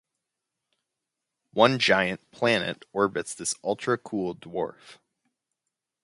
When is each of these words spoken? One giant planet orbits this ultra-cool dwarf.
One 1.53 1.77
giant 1.77 2.31
planet 2.31 2.85
orbits 2.91 3.35
this 3.35 3.53
ultra-cool 3.63 4.33
dwarf. 4.37 4.97